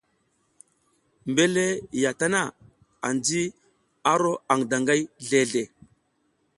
Mbela 1.31 1.65
ya 2.03 2.11
tana, 2.19 2.41
anji 3.07 3.41
a 4.11 4.11
ro 4.21 4.31
aƞ 4.51 4.59
daƞgay 4.69 5.01
zleʼzle. 5.25 5.61